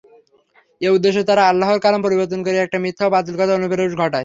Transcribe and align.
এ 0.81 0.87
উদ্দেশ্যে 0.95 1.23
তারা 1.29 1.43
আল্লাহর 1.51 1.79
কালাম 1.83 2.01
পরিবর্তন 2.03 2.39
করে 2.43 2.57
এবং 2.59 2.79
মিথ্যা 2.85 3.05
ও 3.07 3.13
বাতিল 3.15 3.35
কথার 3.35 3.57
অনুপ্রবেশ 3.59 3.91
ঘটায়। 3.95 4.19